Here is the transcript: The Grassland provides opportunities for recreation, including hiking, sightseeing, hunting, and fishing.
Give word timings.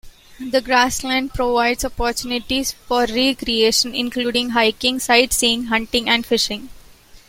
The 0.39 0.61
Grassland 0.61 1.31
provides 1.35 1.85
opportunities 1.85 2.71
for 2.71 3.01
recreation, 3.05 3.93
including 3.93 4.49
hiking, 4.49 4.99
sightseeing, 4.99 5.65
hunting, 5.65 6.09
and 6.09 6.25
fishing. 6.25 6.69